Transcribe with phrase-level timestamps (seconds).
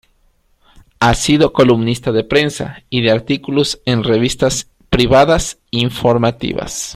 [0.99, 6.89] Ha sido columnista de prensa y de artículos en revistas privadas informativas.